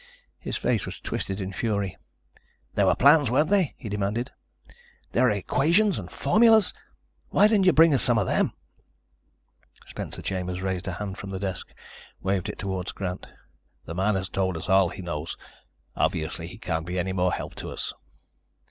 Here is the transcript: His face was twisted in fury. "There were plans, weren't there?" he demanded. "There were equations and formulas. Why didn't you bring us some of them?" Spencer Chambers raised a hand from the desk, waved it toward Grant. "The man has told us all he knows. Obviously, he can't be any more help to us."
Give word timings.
His 0.39 0.57
face 0.57 0.87
was 0.87 0.99
twisted 0.99 1.39
in 1.39 1.53
fury. 1.53 1.95
"There 2.73 2.87
were 2.87 2.95
plans, 2.95 3.29
weren't 3.29 3.51
there?" 3.51 3.69
he 3.77 3.87
demanded. 3.87 4.31
"There 5.11 5.25
were 5.25 5.29
equations 5.29 5.99
and 5.99 6.09
formulas. 6.09 6.73
Why 7.29 7.47
didn't 7.47 7.67
you 7.67 7.71
bring 7.71 7.93
us 7.93 8.01
some 8.01 8.17
of 8.17 8.25
them?" 8.25 8.51
Spencer 9.85 10.23
Chambers 10.23 10.59
raised 10.59 10.87
a 10.87 10.93
hand 10.93 11.19
from 11.19 11.29
the 11.29 11.37
desk, 11.39 11.67
waved 12.19 12.49
it 12.49 12.57
toward 12.57 12.95
Grant. 12.95 13.27
"The 13.85 13.93
man 13.93 14.15
has 14.15 14.27
told 14.27 14.57
us 14.57 14.67
all 14.69 14.89
he 14.89 15.03
knows. 15.03 15.37
Obviously, 15.95 16.47
he 16.47 16.57
can't 16.57 16.87
be 16.87 16.97
any 16.97 17.13
more 17.13 17.31
help 17.31 17.53
to 17.57 17.69
us." 17.69 17.93